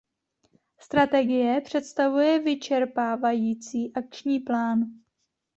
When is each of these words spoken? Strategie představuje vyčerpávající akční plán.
Strategie 0.79 1.61
představuje 1.61 2.39
vyčerpávající 2.39 3.93
akční 3.93 4.39
plán. 4.39 4.79